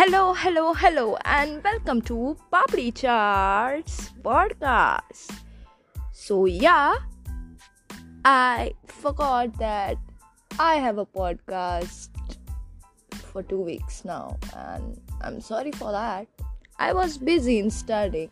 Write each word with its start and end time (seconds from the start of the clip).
Hello, 0.00 0.32
hello, 0.32 0.72
hello, 0.72 1.18
and 1.26 1.62
welcome 1.62 2.00
to 2.00 2.34
Papri 2.50 2.90
Charts 2.90 4.08
podcast. 4.22 5.28
So, 6.10 6.46
yeah, 6.46 6.94
I 8.24 8.72
forgot 8.86 9.58
that 9.58 9.98
I 10.58 10.76
have 10.76 10.96
a 10.96 11.04
podcast 11.04 12.08
for 13.12 13.42
two 13.42 13.60
weeks 13.60 14.02
now, 14.06 14.38
and 14.56 14.98
I'm 15.20 15.38
sorry 15.42 15.72
for 15.72 15.92
that. 15.92 16.26
I 16.78 16.94
was 16.94 17.18
busy 17.18 17.58
in 17.58 17.68
studying. 17.68 18.30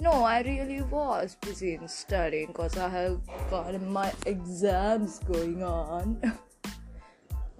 No, 0.00 0.12
I 0.24 0.40
really 0.40 0.80
was 0.80 1.36
busy 1.42 1.74
in 1.74 1.86
studying 1.88 2.46
because 2.46 2.78
I 2.78 2.88
have 2.88 3.20
got 3.50 3.78
my 3.82 4.14
exams 4.24 5.18
going 5.18 5.62
on. 5.62 6.40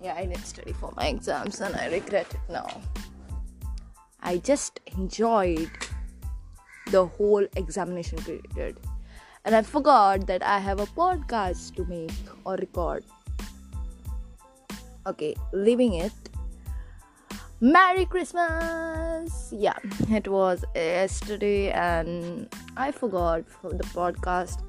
yeah, 0.02 0.14
I 0.14 0.26
didn't 0.26 0.44
study 0.44 0.72
for 0.72 0.92
my 0.96 1.06
exams 1.06 1.60
and 1.60 1.74
I 1.74 1.88
regret 1.88 2.32
it 2.32 2.40
now. 2.50 2.68
I 4.20 4.38
just 4.38 4.80
enjoyed 4.96 5.70
the 6.90 7.06
whole 7.06 7.46
examination 7.56 8.18
period 8.18 8.76
and 9.44 9.54
I 9.54 9.62
forgot 9.62 10.26
that 10.26 10.42
I 10.42 10.58
have 10.58 10.80
a 10.80 10.86
podcast 10.86 11.74
to 11.76 11.84
make 11.86 12.12
or 12.44 12.56
record. 12.56 13.04
Okay, 15.06 15.34
leaving 15.52 15.94
it. 15.94 16.12
Merry 17.60 18.04
Christmas! 18.04 19.52
Yeah, 19.56 19.78
it 20.10 20.28
was 20.28 20.64
yesterday 20.74 21.70
and 21.72 22.48
I 22.76 22.92
forgot 22.92 23.48
for 23.48 23.70
the 23.70 23.84
podcast. 23.84 24.62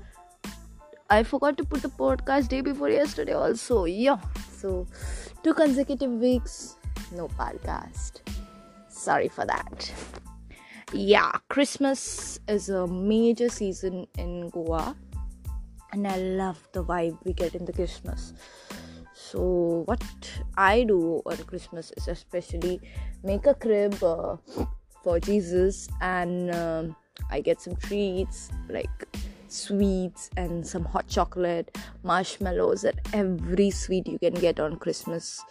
I 1.10 1.24
forgot 1.24 1.58
to 1.58 1.64
put 1.64 1.82
the 1.82 1.90
podcast 1.90 2.48
day 2.48 2.62
before 2.62 2.90
yesterday 2.90 3.34
also. 3.34 3.86
Yeah, 3.86 4.18
so 4.60 4.86
two 5.44 5.54
consecutive 5.54 6.12
weeks, 6.12 6.76
no 7.16 7.28
podcast. 7.30 8.20
Sorry 8.90 9.30
for 9.30 9.46
that. 9.46 9.92
Yeah, 10.92 11.32
Christmas 11.48 12.40
is 12.48 12.70
a 12.70 12.88
major 12.88 13.48
season 13.48 14.08
in 14.18 14.50
Goa, 14.50 14.96
and 15.94 16.08
I 16.08 16.18
love 16.18 16.60
the 16.74 16.84
vibe 16.84 17.18
we 17.24 17.34
get 17.34 17.56
in 17.56 17.64
the 17.64 17.72
Christmas. 17.72 18.34
So, 19.14 19.84
what 19.86 20.04
I 20.58 20.84
do 20.84 21.22
on 21.26 21.38
Christmas 21.46 21.94
is 21.96 22.08
especially 22.08 22.82
make 23.24 23.46
a 23.46 23.54
crib 23.54 24.04
uh, 24.04 24.38
for 25.04 25.20
Jesus, 25.20 25.88
and 26.02 26.52
um, 26.54 26.96
I 27.30 27.40
get 27.40 27.62
some 27.62 27.76
treats 27.76 28.50
like 28.68 28.90
sweets 29.49 30.31
and 30.37 30.67
some 30.67 30.85
hot 30.85 31.07
chocolate, 31.09 31.77
marshmallows, 32.03 32.85
and 32.85 33.01
every 33.13 33.71
sweet 33.71 34.07
you 34.09 34.19
can 34.19 34.35
get 34.35 34.61
on 34.61 34.77
Christmas. 34.77 35.43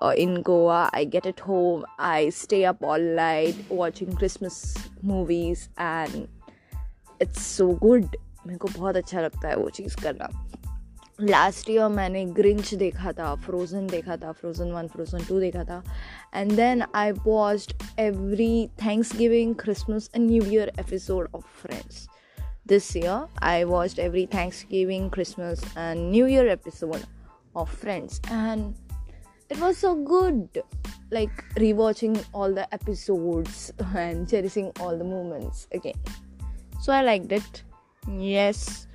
Uh, 0.00 0.14
in 0.16 0.42
Goa, 0.42 0.90
I 0.92 1.04
get 1.04 1.26
it 1.26 1.40
home. 1.40 1.84
I 1.98 2.30
stay 2.30 2.64
up 2.64 2.82
all 2.82 2.98
night 2.98 3.56
watching 3.68 4.16
Christmas 4.16 4.74
movies, 5.02 5.68
and 5.76 6.28
it's 7.20 7.42
so 7.42 7.72
good. 7.74 8.16
मेरे 8.46 8.58
को 8.58 8.68
बहुत 8.68 8.96
अच्छा 8.96 9.20
लगता 9.20 9.48
है 9.48 9.56
वो 9.56 9.68
चीज़ 9.70 9.96
करना 10.02 10.28
last 11.20 11.68
year 11.70 11.88
मैंने 11.88 12.24
Grinch 12.36 12.72
देखा 12.74 13.12
था 13.12 13.34
फ्रोज़न 13.44 13.86
देखा 13.86 14.16
था 14.16 14.32
फ्रोज़न 14.32 14.72
वन 14.72 14.88
फ्रोज़न 14.94 15.24
टू 15.24 15.38
देखा 15.40 15.64
था 15.64 15.82
and 16.34 16.52
then 16.52 16.82
I 16.94 17.12
watched 17.26 17.72
every 18.00 18.66
thanks 18.84 19.16
giving 19.16 19.54
Christmas 19.62 20.10
and 20.14 20.26
new 20.30 20.44
year 20.52 20.72
episode 20.80 21.28
of 21.34 21.44
Friends 21.62 22.06
this 22.67 22.95
year 22.95 23.27
i 23.41 23.63
watched 23.63 23.99
every 23.99 24.25
thanksgiving 24.25 25.09
christmas 25.09 25.61
and 25.75 26.11
new 26.11 26.25
year 26.25 26.47
episode 26.47 27.03
of 27.55 27.69
friends 27.69 28.21
and 28.29 28.75
it 29.49 29.59
was 29.59 29.77
so 29.77 29.95
good 29.95 30.61
like 31.09 31.31
rewatching 31.55 32.23
all 32.33 32.53
the 32.53 32.67
episodes 32.73 33.71
and 33.95 34.27
cherishing 34.27 34.71
all 34.79 34.97
the 34.97 35.03
moments 35.03 35.67
again. 35.71 35.95
So 36.81 36.93
i 36.93 37.01
liked 37.01 37.31
it. 37.31 37.63
Yes. 38.07 38.87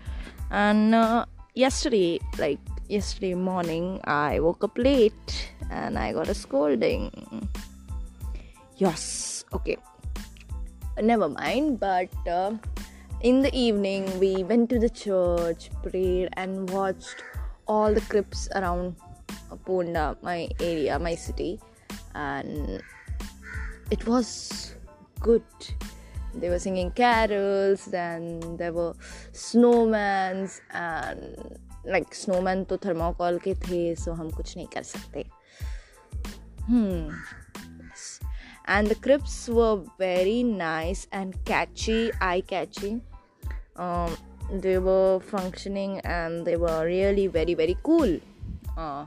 And 0.50 0.94
uh, 0.94 1.25
yesterday 1.54 2.20
like 2.38 2.60
yesterday 2.88 3.34
morning 3.34 4.00
i 4.04 4.41
woke 4.41 4.64
up 4.64 4.76
late 4.76 5.52
and 5.70 5.98
i 5.98 6.12
got 6.12 6.28
a 6.28 6.34
scolding. 6.34 7.10
Yes. 8.76 9.44
Okay. 9.52 9.76
Never 11.00 11.28
mind 11.28 11.80
but 11.80 12.12
uh, 12.28 12.52
in 13.22 13.40
the 13.40 13.54
evening 13.56 14.18
we 14.18 14.42
went 14.42 14.68
to 14.68 14.78
the 14.80 14.90
church 14.90 15.70
prayed 15.82 16.28
and 16.32 16.68
watched 16.70 17.22
all 17.68 17.94
the 17.94 18.00
crypts 18.02 18.48
around 18.56 18.96
ponda 19.64 20.16
my 20.22 20.48
area 20.60 20.98
my 20.98 21.14
city. 21.14 21.60
And 22.14 22.82
it 23.90 24.06
was 24.06 24.74
good. 25.20 25.44
They 26.34 26.48
were 26.48 26.58
singing 26.58 26.90
carols 26.90 27.84
then 27.84 28.40
there 28.56 28.72
were 28.72 28.94
snowmans 29.32 30.60
and 30.72 31.58
like 31.84 32.14
snowman 32.14 32.66
to 32.66 32.78
thermocol 32.78 33.38
ke 33.38 33.54
the 33.68 33.94
so 33.94 34.14
hum 34.14 34.32
kuch 34.32 34.56
nahi 34.58 34.68
kar 34.74 34.82
sakte. 34.82 35.24
Hmm. 36.66 37.10
And 38.64 38.86
the 38.86 38.94
crypts 38.94 39.48
were 39.48 39.82
very 39.98 40.42
nice 40.42 41.06
and 41.12 41.38
catchy 41.44 42.12
eye 42.20 42.42
catching 42.46 43.02
um, 43.76 44.16
they 44.50 44.78
were 44.78 45.20
functioning 45.20 46.00
and 46.00 46.46
they 46.46 46.56
were 46.56 46.84
really 46.84 47.26
very 47.26 47.54
very 47.54 47.76
cool. 47.82 48.18
Uh, 48.76 49.06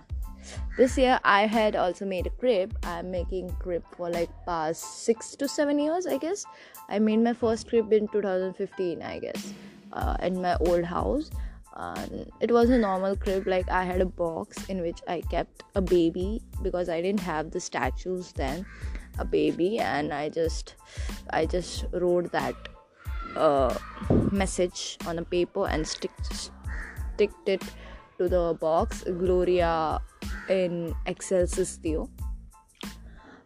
this 0.78 0.98
year 0.98 1.20
i 1.24 1.48
had 1.48 1.76
also 1.76 2.06
made 2.06 2.28
a 2.28 2.30
crib. 2.30 2.78
I'm 2.84 3.12
making 3.12 3.52
crib 3.60 3.84
for 3.96 4.10
like 4.10 4.30
past 4.46 5.04
six 5.06 5.36
to 5.38 5.48
seven 5.48 5.80
years 5.80 6.06
i 6.06 6.18
guess. 6.18 6.46
I 6.90 7.00
made 7.00 7.20
my 7.20 7.34
first 7.34 7.68
crib 7.68 7.92
in 7.94 8.08
2015 8.10 9.02
i 9.02 9.20
guess 9.20 9.54
uh, 9.94 10.18
in 10.22 10.42
my 10.42 10.56
old 10.58 10.84
house. 10.86 11.32
And 11.78 12.32
it 12.40 12.52
was 12.52 12.70
a 12.70 12.78
normal 12.78 13.16
crib. 13.16 13.48
Like 13.48 13.70
i 13.70 13.84
had 13.84 14.02
a 14.02 14.06
box 14.06 14.66
in 14.66 14.82
which 14.82 15.02
i 15.08 15.22
kept 15.22 15.64
a 15.76 15.82
baby 15.82 16.42
because 16.62 16.90
i 16.90 17.02
didn't 17.02 17.22
have 17.22 17.52
the 17.52 17.60
statues 17.60 18.32
then 18.34 18.66
a 19.18 19.26
baby. 19.26 19.80
And 19.80 20.14
i 20.14 20.30
just 20.30 20.76
i 21.32 21.46
just 21.46 21.86
wrote 21.92 22.32
that 22.32 22.56
uh, 23.36 23.74
message 24.32 24.98
on 25.08 25.20
a 25.20 25.24
paper 25.24 25.68
and 25.68 25.88
stick 25.88 26.12
sticked 26.24 27.50
it 27.50 27.64
to 28.18 28.28
the 28.30 28.58
box 28.60 29.04
gloria 29.04 30.02
in 30.50 30.94
excelsis 31.06 31.78
deo 31.78 32.10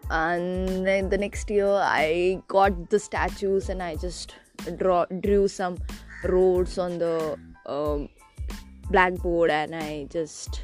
and 0.09 0.85
then 0.85 1.09
the 1.09 1.17
next 1.17 1.49
year 1.49 1.69
i 1.83 2.41
got 2.47 2.89
the 2.89 2.99
statues 2.99 3.69
and 3.69 3.81
i 3.81 3.95
just 3.95 4.35
draw 4.77 5.05
drew 5.21 5.47
some 5.47 5.77
roads 6.23 6.77
on 6.77 6.97
the 6.97 7.37
um, 7.65 8.09
blackboard 8.89 9.51
and 9.51 9.75
i 9.75 10.05
just 10.09 10.63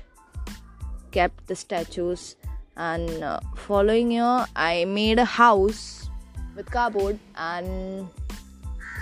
kept 1.16 1.48
the 1.48 1.56
statues. 1.56 2.36
And 2.76 3.24
uh, 3.24 3.40
following 3.56 4.12
year 4.12 4.46
i 4.54 4.84
made 4.84 5.18
a 5.18 5.24
house 5.24 6.10
with 6.58 6.70
cardboard 6.70 7.18
and 7.38 8.10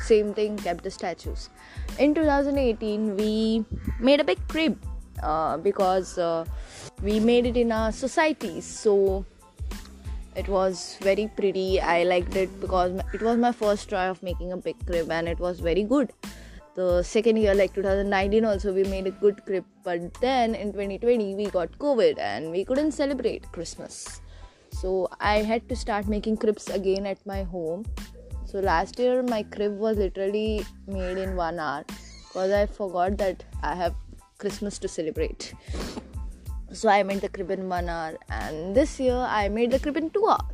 same 0.03 0.33
thing 0.33 0.57
kept 0.57 0.83
the 0.83 0.91
statues. 0.91 1.49
In 1.99 2.13
2018 2.13 3.15
we 3.17 3.65
made 3.99 4.19
a 4.19 4.23
big 4.23 4.47
crib 4.47 4.77
uh, 5.21 5.57
because 5.57 6.17
uh, 6.17 6.45
we 7.01 7.19
made 7.19 7.45
it 7.45 7.57
in 7.57 7.71
our 7.71 7.91
society 7.91 8.61
so 8.61 9.25
it 10.35 10.47
was 10.47 10.97
very 11.01 11.27
pretty. 11.27 11.79
I 11.79 12.03
liked 12.03 12.35
it 12.35 12.59
because 12.59 12.99
it 13.13 13.21
was 13.21 13.37
my 13.37 13.51
first 13.51 13.89
try 13.89 14.05
of 14.05 14.21
making 14.23 14.51
a 14.51 14.57
big 14.57 14.83
crib 14.85 15.11
and 15.11 15.27
it 15.27 15.39
was 15.39 15.59
very 15.59 15.83
good. 15.83 16.11
The 16.75 17.03
second 17.03 17.37
year 17.37 17.53
like 17.53 17.75
2019 17.75 18.45
also 18.45 18.73
we 18.73 18.83
made 18.83 19.05
a 19.05 19.11
good 19.11 19.45
crib. 19.45 19.65
But 19.83 20.13
then 20.15 20.55
in 20.55 20.71
2020 20.71 21.35
we 21.35 21.45
got 21.47 21.71
covid 21.77 22.17
and 22.17 22.51
we 22.51 22.65
couldn't 22.65 22.93
celebrate 22.93 23.51
christmas. 23.51 24.21
So 24.71 25.07
i 25.19 25.37
had 25.37 25.69
to 25.69 25.75
start 25.75 26.07
making 26.07 26.37
cribs 26.37 26.67
again 26.69 27.05
at 27.05 27.23
my 27.27 27.43
home 27.43 27.85
so 28.53 28.59
last 28.59 28.99
year 28.99 29.23
my 29.23 29.41
crib 29.41 29.79
was 29.79 29.97
literally 29.97 30.63
made 30.85 31.17
in 31.17 31.35
one 31.35 31.57
hour 31.57 31.83
because 31.87 32.51
i 32.51 32.65
forgot 32.67 33.17
that 33.17 33.43
i 33.63 33.73
have 33.73 33.95
christmas 34.37 34.77
to 34.77 34.87
celebrate. 34.87 35.53
So 36.71 36.89
i 36.89 37.01
made 37.01 37.21
the 37.21 37.29
crib 37.29 37.49
in 37.49 37.67
one 37.67 37.89
hour 37.89 38.15
and 38.29 38.75
this 38.75 38.99
year 38.99 39.15
i 39.37 39.49
made 39.49 39.71
the 39.71 39.79
crib 39.79 39.97
in 39.97 40.11
two 40.11 40.27
hours 40.27 40.53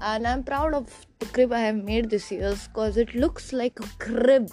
and 0.00 0.26
i'm 0.26 0.44
proud 0.44 0.72
of 0.72 0.94
the 1.18 1.26
crib 1.26 1.52
i 1.52 1.58
have 1.60 1.82
made 1.90 2.10
this 2.10 2.30
year 2.30 2.54
because 2.68 2.96
it 2.96 3.12
looks 3.16 3.52
like 3.52 3.80
a 3.80 3.88
crib 3.98 4.48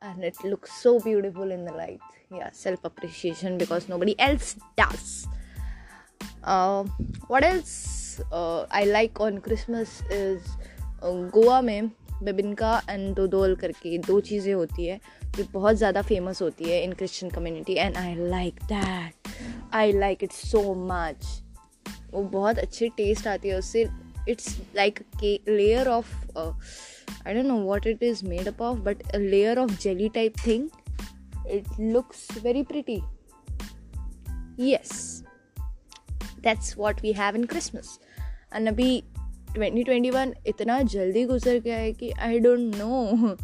and 0.00 0.22
it 0.22 0.36
looks 0.44 0.72
so 0.80 1.00
beautiful 1.00 1.50
in 1.50 1.64
the 1.64 1.72
light. 1.72 2.00
Yeah 2.30 2.50
self 2.52 2.84
appreciation 2.84 3.58
because 3.58 3.88
nobody 3.88 4.14
else 4.20 4.56
does. 4.76 5.26
Uh, 6.44 6.84
what 7.26 7.42
else 7.42 8.20
uh, 8.32 8.66
i 8.70 8.84
like 8.84 9.18
on 9.20 9.40
christmas 9.40 10.02
is 10.10 10.56
Goa 11.04 11.60
में 11.60 11.90
bebinca 12.22 12.82
and 12.90 13.14
dodol 13.14 13.54
करके 13.56 13.98
दो 13.98 14.20
चीज़ें 14.20 14.54
होती 14.54 14.86
है 14.86 15.00
जो 15.36 15.44
बहुत 15.52 15.76
ज़्यादा 15.76 16.02
famous 16.02 16.42
होती 16.42 16.64
है 16.64 16.84
in 16.84 16.92
Christian 16.92 17.32
community 17.32 17.72
and 17.72 17.96
I 17.96 18.14
like 18.14 18.54
that 18.54 19.28
I 19.72 19.92
like 19.92 20.24
it 20.24 20.32
so 20.32 20.74
much 20.74 21.42
वो 22.10 22.22
बहुत 22.22 22.58
अच्छे 22.58 22.88
टेस्ट 22.88 23.26
आती 23.26 23.48
है 23.48 23.58
उससे. 23.58 23.88
It's 24.28 24.60
like 24.76 25.00
layer 25.48 25.88
of 25.88 26.38
I 26.38 27.34
don't 27.34 27.46
know 27.46 27.54
what 27.54 27.86
it 27.86 28.02
is 28.02 28.24
made 28.24 28.48
up 28.48 28.62
of 28.62 28.78
but 28.78 29.02
layer 29.16 29.58
of 29.58 29.82
jelly 29.82 30.08
type 30.08 30.34
thing 30.46 30.68
it 31.46 31.64
looks 31.80 32.28
very 32.42 32.62
pretty 32.62 33.02
yes 34.60 35.22
that's 36.40 36.78
what 36.78 37.00
we 37.02 37.12
have 37.12 37.36
in 37.36 37.44
Christmas 37.44 37.98
and 38.54 38.68
अभी 38.68 39.04
2021 39.48 40.32
इतना 40.46 40.82
जल्दी 40.82 41.24
गुजर 41.24 41.58
गया 41.58 41.76
है 41.76 41.92
कि 41.92 42.10
आई 42.10 42.38
don't 42.38 42.74
no 42.76 43.36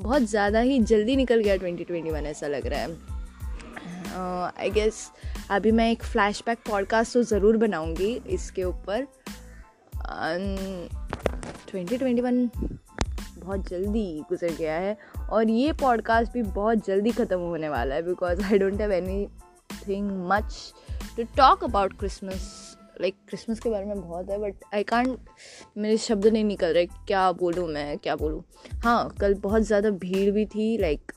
बहुत 0.00 0.22
ज़्यादा 0.22 0.60
ही 0.60 0.78
जल्दी 0.78 1.16
निकल 1.16 1.40
गया 1.40 1.56
2021 1.56 2.26
ऐसा 2.26 2.46
लग 2.46 2.66
रहा 2.66 2.80
है। 2.80 2.90
आई 4.58 4.68
uh, 4.68 4.74
गेस 4.74 5.10
अभी 5.50 5.72
मैं 5.72 5.90
एक 5.90 6.02
फ्लैशबैक 6.02 6.58
पॉडकास्ट 6.68 7.14
तो 7.14 7.22
ज़रूर 7.22 7.56
बनाऊँगी 7.56 8.22
इसके 8.26 8.64
ऊपर। 8.64 9.06
ट्वेंटी 11.70 11.98
ट्वेंटी 11.98 12.22
वन 12.22 12.50
बहुत 13.38 13.68
जल्दी 13.68 14.24
गुजर 14.28 14.50
गया 14.50 14.74
है 14.74 14.98
और 15.30 15.50
ये 15.50 15.72
पॉडकास्ट 15.72 16.32
भी 16.32 16.42
बहुत 16.42 16.86
जल्दी 16.86 17.10
ख़त्म 17.10 17.38
होने 17.38 17.68
वाला 17.68 17.94
है 17.94 18.02
because 18.02 18.42
I 18.42 18.58
don't 18.58 18.80
have 18.80 18.92
anything 19.88 20.10
much 20.28 20.74
to 21.16 21.22
talk 21.22 21.64
about 21.64 21.98
Christmas 21.98 22.67
like 23.00 23.16
Christmas 23.28 23.60
के 23.60 23.70
बारे 23.70 23.84
में 23.84 24.00
बहुत 24.00 24.30
है 24.30 24.38
बट 24.38 24.64
आई 24.74 24.82
कॉन्ट 24.84 25.18
मेरे 25.78 25.96
शब्द 25.98 26.26
नहीं 26.26 26.44
निकल 26.44 26.72
रहे 26.74 26.86
क्या 26.86 27.30
बोलूँ 27.32 27.68
मैं 27.68 27.98
क्या 27.98 28.16
बोलूँ 28.16 28.42
हाँ 28.84 29.08
कल 29.20 29.34
बहुत 29.42 29.62
ज़्यादा 29.62 29.90
भीड़ 30.04 30.30
भी 30.30 30.46
थी 30.46 30.76
लाइक 30.78 31.12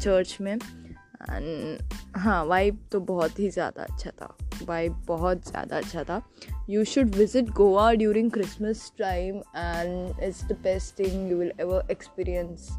चर्च 0.00 0.36
में 0.40 0.54
एंड 0.54 1.78
हाँ 2.16 2.44
वाइब 2.44 2.78
तो 2.92 3.00
बहुत 3.00 3.38
ही 3.38 3.50
ज़्यादा 3.50 3.82
अच्छा 3.82 4.10
था 4.20 4.36
वाइब 4.62 5.02
बहुत 5.06 5.48
ज़्यादा 5.48 5.76
अच्छा 5.76 6.04
था 6.04 6.22
you 6.70 6.84
should 6.84 7.14
visit 7.14 7.50
Goa 7.56 7.92
during 7.92 8.30
Christmas 8.30 8.92
time 8.98 9.36
and 9.36 10.22
it's 10.22 10.44
the 10.44 10.58
best 10.62 10.98
thing 10.98 11.30
you 11.30 11.38
will 11.38 11.52
ever 11.60 11.90
experience 11.90 12.70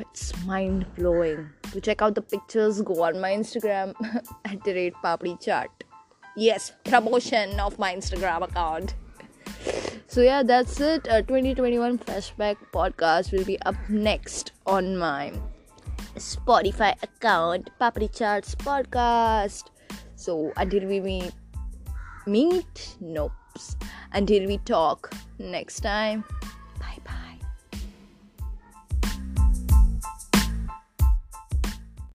it's 0.00 0.36
mind 0.46 0.86
blowing. 0.96 1.50
To 1.72 1.80
check 1.80 2.02
out 2.02 2.14
the 2.14 2.22
pictures, 2.22 2.82
go 2.82 3.02
on 3.04 3.20
my 3.20 3.30
Instagram 3.30 3.94
at 4.44 4.62
the 4.64 4.74
rate 4.74 4.94
Papri 5.02 5.36
Chart. 5.40 5.70
Yes, 6.36 6.72
promotion 6.84 7.60
of 7.60 7.78
my 7.78 7.94
Instagram 7.94 8.42
account. 8.42 8.94
So 10.06 10.20
yeah, 10.22 10.42
that's 10.42 10.80
it. 10.80 11.08
Uh, 11.08 11.22
2021 11.22 11.98
flashback 11.98 12.56
podcast 12.72 13.32
will 13.32 13.44
be 13.44 13.60
up 13.62 13.76
next 13.88 14.52
on 14.66 14.96
my 14.96 15.32
Spotify 16.16 16.94
account, 17.02 17.70
Papri 17.80 18.08
Charts 18.08 18.54
podcast. 18.54 19.64
So 20.16 20.52
until 20.56 20.86
we 20.86 21.00
meet, 21.00 21.32
meet, 22.26 22.96
nope. 23.00 23.32
Until 24.12 24.46
we 24.46 24.58
talk 24.58 25.12
next 25.38 25.80
time. 25.80 26.24